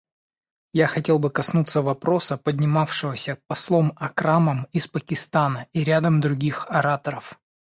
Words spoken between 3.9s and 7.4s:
Акрамом из Пакистана и рядом других ораторов.